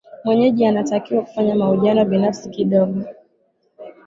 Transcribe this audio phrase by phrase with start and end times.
[0.23, 3.03] mwenyeji anatakiwa kufanya mahojiano binafsi kidogo